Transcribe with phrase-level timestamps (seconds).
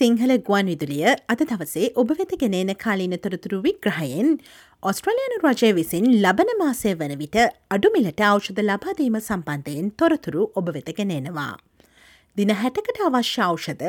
[0.00, 4.28] සිංහල ගුවන් විදුලිය අද දවසේ ඔබ වෙත ගෙනන කාලීන තොරතුරු විග්‍රහයෙන්
[4.82, 7.36] ඔස්ට්‍රලයානු රජය විසින් ලබන මාසය වන විට
[7.74, 11.50] අඩුමිලට අවෂධ ලබාදීම සම්බන්ධයෙන් තොරතුරු ඔබ වෙත ගෙනෙනවා.
[12.36, 13.84] දින හැටකට අවශ්‍ය ඖෂධ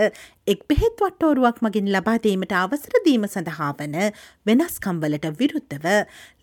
[0.54, 3.96] එක් බෙහෙත් වට්ටෝරුවක් මගින් ලබාදීමට අවසරදීම සඳහා වන
[4.50, 5.88] වෙනස්කම්වලට විරුද්ධව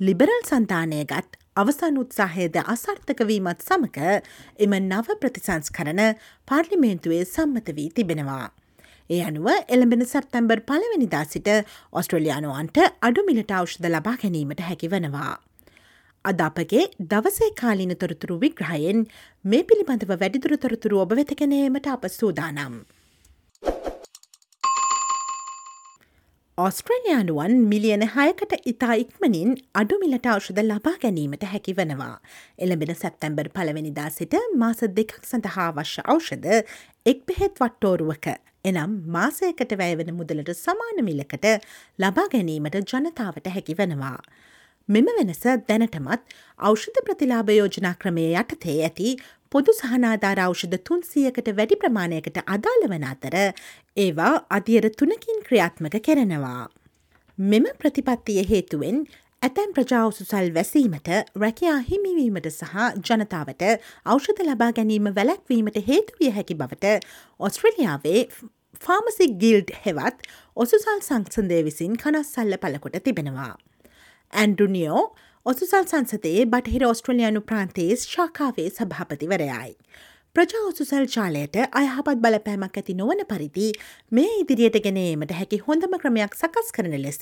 [0.01, 4.09] ලිබරල් සන්තානයගත් අවසන් උත්සාහයද අසර්ථකවීමත් සමක
[4.59, 6.03] එම නව ප්‍රතිසංස් කරන
[6.49, 8.49] පාර්ලිමේන්තුවේ සම්මත වී තිබෙනවා.
[9.11, 11.49] ඒ අනුව එළඹෙන සැත්තැම්බර් පලවෙනිදා සිට
[11.93, 15.33] ඔස්ට්‍රලයානුවන්ට අඩුමිලට අවෂ්ද ලබා ගැනීමට හැකි වනවා.
[16.25, 19.01] අද අපගේ දවසේ කාලින තොරතුරු විග්‍රහයෙන්
[19.45, 22.75] මේ පිළිබඳව වැඩිදුර තොරතුරු ඔබ වෙතකනීමට අප සූදානම්.
[26.59, 32.17] ඔස්ට්‍රලයානුවන් මිලියන හයකට ඉතා ඉක්මනින් අඩුමිලට අවෂධ ලබා ගැනීමට හැකි වනවා.
[32.59, 36.49] එළඹෙන සැප්තැම්බර් පලවෙනිදා සිට මාස දෙකක් සඳහා අවශ්‍ය ඖෂධ
[37.07, 38.27] එක් බෙහෙත් වට්ටෝරුවක
[38.65, 41.47] එනම් මාසයකට වැයවන මුදලට සමාන මිලකට
[41.99, 44.19] ලබා ගැනීමට ජනතාවට හැකි වනවා.
[44.89, 46.37] මෙම වෙනස දැනටමත්
[46.69, 49.11] ඖෂධ ප්‍රතිලාභ යෝජනා ක්‍රමය යටතේ ඇති
[49.53, 53.37] පොදු සහනාධාර ෞෂධ තුන්සියකට වැඩි ප්‍රමාණයකට අදාළ වන අතර
[53.97, 56.61] ඒවා අධියර තුනකින් ක්‍රියාත්මක කෙරෙනවා.
[57.39, 58.99] මෙම ප්‍රතිපත්තිය හේතුවෙන්
[59.43, 61.09] ඇතැම් ප්‍රජාවසුසල් වැසීමට
[61.43, 63.65] රැකයා හිමිවීමට සහ ජනතාවට
[64.07, 66.95] ඖෂධ ලබා ගැනීම වැලැක්වීමට හේතුවිය හැකි බවට
[67.41, 68.23] ඔස්ට්‍රලියාවේ
[68.81, 73.55] ෆාමසි ගිල්ඩ් හෙවත් ඔසුසල් සංසන්දය විසින් කනස්සල්ල පලකොට තිබෙනවා.
[74.33, 75.03] ඇන්ඩුනියෝ
[75.47, 79.71] ඔසුසල් සංසතයේ බටහිර ඔස්ට්‍රලයානු ප්‍රාන්තයේ ශාකාවේ සභාපතිවරයයි.
[80.37, 83.69] ප්‍රජා ඔසුසල් ජාලයට අයහපත් බලපෑමක් ඇති නොවන පරිදි
[84.19, 87.21] මේ ඉදිරියට ගෙනීමට හැකි හොඳම ක්‍රමයක් සකස් කරන ලෙස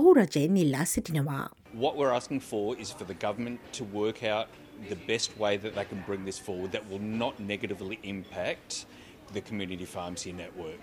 [0.00, 1.46] ඔහු රජයෙන් ඉල්ලා සිටිනවා.
[1.84, 4.48] What we're asking for is for the government to work out
[4.90, 8.84] the best way that they can bring this forward that will not negatively impact
[9.32, 10.80] the community pharmacy network.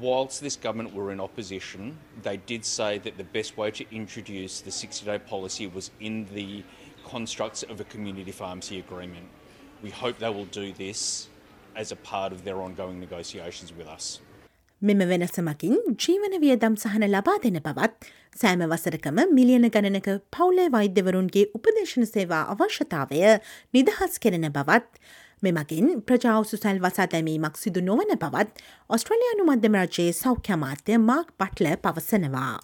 [0.00, 4.60] Whilst this government were in opposition, they did say that the best way to introduce
[4.60, 6.64] the 60 day policy was in the
[7.04, 9.28] constructs of a community pharmacy agreement.
[9.82, 11.28] We hope they will do this
[11.76, 14.20] as a part of their ongoing negotiations with us.
[14.82, 15.72] මෙම වෙනසමකින්
[16.02, 18.10] ජීවන වියදම් සහන ලබා දෙන බවත්
[18.40, 23.22] සෑම වසරකම මිලියන ගණනක පවුලේ වෛද්‍යවරුන්ගේ උපදේශන සේවා අවශ්‍යතාවය
[23.76, 25.02] නිදහස් කෙරෙන බවත්
[25.41, 32.59] මෙමගින් ප්‍රජාවසුසැල් වසා දැමීමක් සිදු නොවන බවත් ඔස්ට්‍රලයානු මධ්‍යම රජයේ සෞඛ්‍යමාත්‍ය මාක් පට්ල පවසනවා.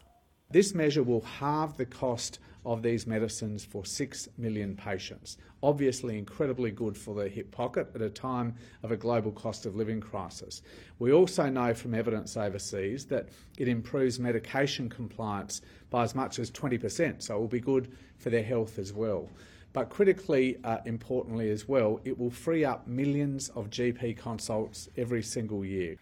[0.52, 5.38] This measure will halve the cost of these medicines for 6 million patients.
[5.64, 9.76] Obviously, incredibly good for the hip pocket at a time of a global cost of
[9.76, 10.62] living crisis.
[11.00, 16.52] We also know from evidence overseas that it improves medication compliance by as much as
[16.52, 19.30] 20%, so it will be good for their health as well.
[19.75, 25.23] But critically uh, importantly as well, it will free up millions of GP consults every
[25.35, 25.93] single year.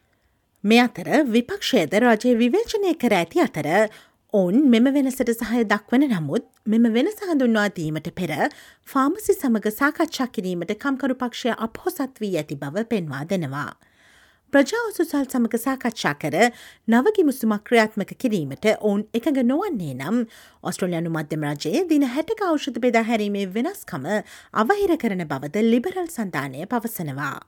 [0.65, 3.69] මේ අතර විපක්ෂයද රජය විවේචනය කර ඇති අතර
[4.34, 6.44] ඔවුන් මෙම වෙනසට සහය දක්වන නමුත්
[6.75, 8.31] මෙම වෙනස හඳුන්වා දීමට පෙර
[8.93, 13.72] ෆාමසි සමඟ සාකච්ඡා කිරීමට කම්කරු පක්ෂය අපහොසත් වී ඇති බව පෙන්වා දෙනවා.
[14.53, 16.35] ප්‍රජා ඔසුසල් සමඟ සාකච්ඡා කර
[16.89, 20.19] නවගි මුසුමක් ක්‍රියාත්මක කිරීමට ඔවුන් එකඟ නොවන්නේ නම්
[20.63, 24.05] ඔස්ට්‍රලයානු මධ්‍යම රජයේ දින හැටක ෞෂධ බෙදා හැරීමේ වෙනස්කම
[24.55, 27.39] අවහිර කරන බවද ලිබරල් සන්ධානය පවසනවා.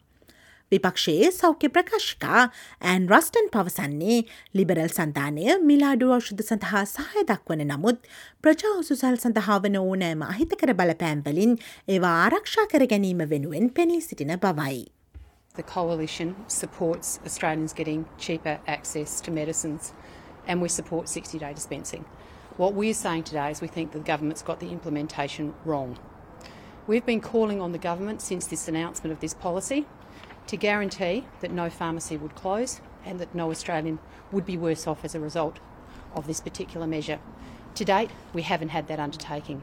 [0.72, 2.46] විපක්ෂයේ සෞඛ්‍ය ප්‍රකාශිකා
[2.84, 4.18] ඇන් රස්ටන් පවසන්නේ
[4.54, 8.10] ලිබරල් සන්ධානය මිලාඩු ෞෂධ සඳහා සහය දක්වන නමුත්
[8.42, 11.56] ප්‍රජා ඔසුසල් සඳහා වන ඕනෑම අහිතකර බලපෑම්වලින්
[11.88, 14.84] ඒවා ආරක්ෂා කර ගැනීම වෙනුවෙන් පෙනී සිටින බවයි.
[15.56, 19.92] The coalition supports Australians getting cheaper access to medicines
[20.48, 22.04] and we support 60 day dispensing.
[22.56, 25.96] What we're saying today is we think the government's got the implementation wrong.
[26.88, 29.86] We've been calling on the government since this announcement of this policy
[30.48, 34.00] to guarantee that no pharmacy would close and that no Australian
[34.32, 35.60] would be worse off as a result
[36.16, 37.20] of this particular measure.
[37.76, 39.62] To date, we haven't had that undertaking.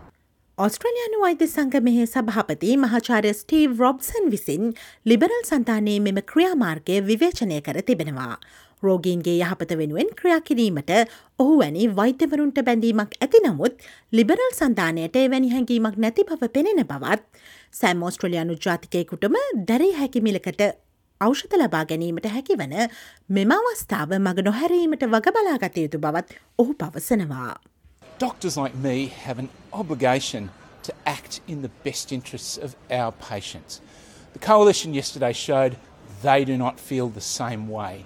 [0.63, 4.65] ඔස්ට්‍රලයානු වෛද්‍ය සංගමහේ සභාපති මහාචාරය Steve රොබ්සන් විසින්
[5.05, 8.35] liberal සන්තානයේ මෙම ක්‍රියාමාර්ගය විවේචනය කර තිබෙනවා.
[8.83, 10.91] රෝගීන්ගේ යහපත වෙනුවෙන් ක්‍රියා කිරීමට
[11.39, 17.43] ඔහු වැනි වෛද්‍යවරුන්ට බැඳීමක් ඇති නමුත් ලිබරල් සන්ධානයට එවැනි හැඟීමක් නැති බව පෙනෙන බවත්
[17.73, 20.63] සෑම් ඕස්ට්‍රලයානු ජාතිකයකුටම දැරී හැකිමිලකට
[21.21, 22.79] ෞෂධ ලබා ගැනීමට හැකිවන
[23.29, 27.53] මෙම අවස්ථාව මග නොහැරීමට වග බලාගත යුතු බවත් ඔහු පවසනවා.
[28.21, 30.51] Doctors like me have an obligation
[30.83, 33.81] to act in the best interests of our patients.
[34.33, 35.75] The coalition yesterday showed
[36.21, 38.05] they do not feel the same way.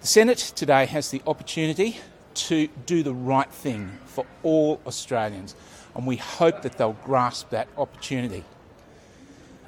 [0.00, 1.98] The Senate today has the opportunity
[2.34, 5.54] to do the right thing for all Australians,
[5.94, 8.42] and we hope that they'll grasp that opportunity.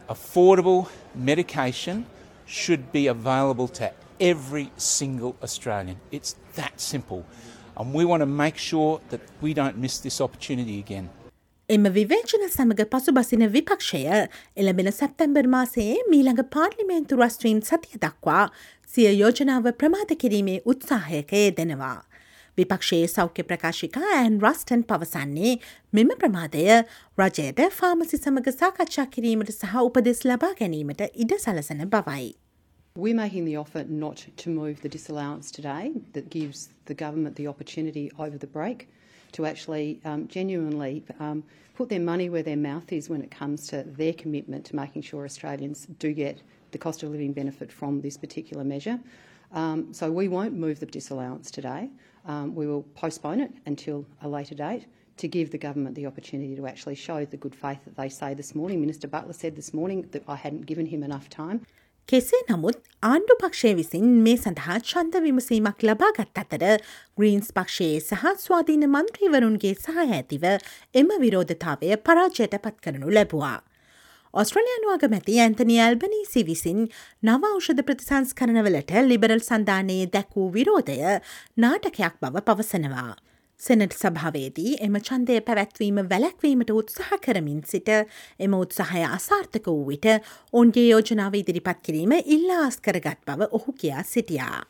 [0.09, 2.07] Affordable medication
[2.47, 6.01] should be available to every single Australian.
[6.11, 7.25] It's that simple.
[7.79, 11.09] And we want to make sure that we don't miss this opportunity again.
[11.69, 18.45] එම විවේචන සමඟ පසු බසින විපක්ෂය එළඹෙන සැප්තැම්බර් මාසයේ මීළඟ පාර්ලිමේන්තු රස්ට්‍රීම් සතිය දක්වා
[18.89, 21.99] සිය යෝජනාව ප්‍රමාද කිරීමේ උත්සාහයකය දෙනවා.
[22.59, 25.55] විපක්ෂයේ සෞඛ්‍ය ප්‍රකාශිකා ඇන් රස්ටන් පවසන්නේ
[25.93, 26.67] මෙම ප්‍රමාදය
[27.19, 32.29] රජයට ෆාමසි සමඟ සාකච්ඡා කිරීමට සහ උපදෙස් ලබා ගැනීමට ඉඩ සලසන බවයි.
[32.99, 37.47] We're making the offer not to move the disallowance today that gives the government the
[37.47, 38.89] opportunity over the break
[39.31, 41.45] to actually um, genuinely um,
[41.77, 45.03] put their money where their mouth is when it comes to their commitment to making
[45.03, 46.43] sure Australians do get
[46.73, 48.99] the cost of living benefit from this particular measure.
[49.53, 51.91] Um, so we won't move the disallowance today.
[52.27, 54.87] Um, we will postpone it until a later date
[55.19, 58.35] to give the government the opportunity to actually show the good faith that they say
[58.35, 58.81] this morning.
[58.81, 61.65] Minister Butler said this morning that I hadn't given him enough time.
[62.09, 66.65] කෙසේ නමුත් ආණ්ඩු පක්ෂය විසින් මේ සඳහා චන්ද විමසීමක් ලබාගත් අතර
[67.19, 70.47] ග්‍රීන්ස් පක්ෂයේ සහ ස්වාධීන මන්ත්‍රීවරුන්ගේ සහය ඇතිව
[70.95, 73.59] එම විරෝධතාවය පරාජයට පත් කරනු ලැබවා.
[74.35, 76.81] ඔස්ට්‍රලයානු අගමැති ඇන්තනි ඇල්බනීසි විසින්
[77.23, 80.99] නව ෞෂධ ප්‍රතිසංස්කරනවලට ලිබරල් සන්ධානයේ දැක්වූ විරෝධය
[81.59, 83.11] නාටකයක් බව පවසනවා.
[83.61, 87.89] සෙනට සභාවේදී එම චන්දය පැවැත්වීම වැලැක්වීමට උත්සාහ කරමින් සිට
[88.47, 90.07] එම උත්සාහය අසාර්ථක වූ විට
[90.53, 94.63] ඔන්ගේ යෝජනාව ඉදිරිපත් කිරීම ඉල්ලා අස්කරගත් බව ඔහු කියා සිටියා.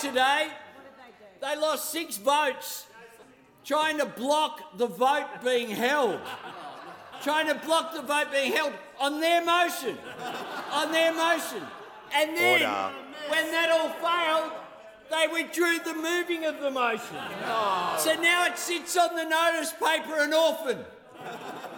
[0.00, 0.42] Today?
[1.40, 2.86] They lost six votes
[3.64, 6.20] trying to block the vote being held.
[7.22, 9.98] Trying to block the vote being held on their motion.
[10.72, 11.62] On their motion.
[12.14, 12.94] And then, Order.
[13.28, 14.50] when that all failed,
[15.20, 17.20] they withdrew the moving of the motion.
[18.04, 20.78] So now it sits on the notice paper an orphan.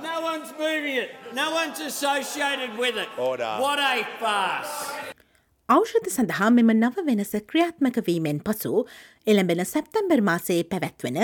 [0.02, 1.10] No one's moving it.
[1.34, 3.08] No one's associated with it.
[3.30, 3.52] Order.
[3.64, 4.76] What a farce.
[5.68, 8.72] ඖෂධ සඳහා මෙම නව වෙනස ක්‍රියාත්මක වීමෙන් පසු
[9.32, 11.18] එළඹෙන සැප්තැම්බර් මාසයේ පැවැත්වෙන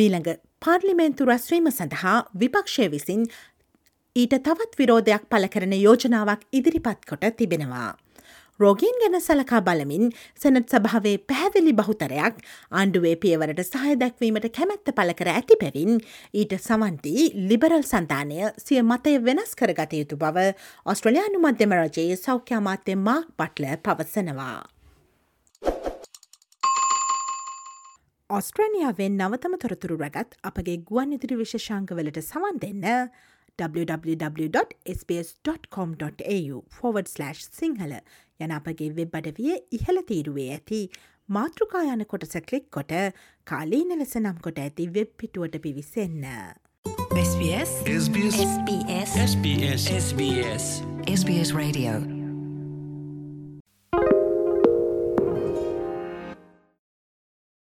[0.00, 0.30] මීළඟ
[0.64, 3.22] පාර්ලිමේන්තු රැස්වීම සඳහා විපක්ෂය විසින්
[4.16, 7.90] ඊට තවත් විරෝධයක් පල කරන යෝජනාවක් ඉදිරිපත් කොට තිබෙනවා.
[8.62, 10.04] රෝගීන් ගැන සලකා බලමින්
[10.42, 12.36] සැනත් සභාවේ පැහැදිලි බහුතරයක්
[12.72, 15.98] ආණ්ඩුවේ පියවරට සහය දැක්වීමට කැමැත්ත පල කර ඇති පැවින්
[16.40, 20.46] ඊට සවන්දී ලිබරල් සන්ධානය සිය මතය වෙනස් කරගත යුතු බව
[20.86, 24.60] ඔස්ට්‍රලයානු මධ්‍යම රජයේ සෞඛ්‍යමාත්‍ය මාක් පට්ල පවසනවා.
[28.30, 32.86] ඔස්ට්‍රේනියාවෙන් නවතම තොරතුරු රැගත් අපගේ ගුවන් ඉදිරි විශෂංකවලට සවන් දෙන්න
[33.58, 37.08] www.sbs.com.au forward/
[37.60, 37.92] සිංහල
[38.40, 40.80] යන අපගේ වෙබ් අඩවිය ඉහළ තීරුවේ ඇති.
[41.28, 42.92] මාතෘකායන කොටස කලික් කොට
[43.44, 46.24] කාලීන ලෙස නම් කොට ඇති වෙබ් පිටුවට පිවිසන්න.
[47.12, 52.11] SBS SBS SBS SBS SBS SBS Radio